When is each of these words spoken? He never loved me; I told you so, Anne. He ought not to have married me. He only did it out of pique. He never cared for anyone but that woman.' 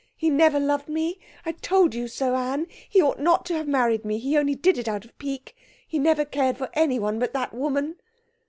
He 0.15 0.31
never 0.31 0.59
loved 0.59 0.87
me; 0.89 1.19
I 1.45 1.51
told 1.51 1.93
you 1.93 2.07
so, 2.07 2.33
Anne. 2.33 2.65
He 2.89 2.99
ought 2.99 3.19
not 3.19 3.45
to 3.45 3.53
have 3.53 3.67
married 3.67 4.03
me. 4.03 4.17
He 4.17 4.35
only 4.35 4.55
did 4.55 4.79
it 4.79 4.87
out 4.87 5.05
of 5.05 5.15
pique. 5.19 5.55
He 5.87 5.99
never 5.99 6.25
cared 6.25 6.57
for 6.57 6.71
anyone 6.73 7.19
but 7.19 7.33
that 7.33 7.53
woman.' 7.53 7.97